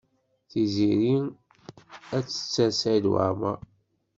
Tiziri 0.49 1.13
ad 2.15 2.23
tetter 2.25 2.69
Saɛid 2.79 3.05
Waɛmaṛ. 3.11 3.59